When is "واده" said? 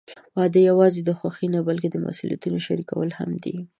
0.37-0.59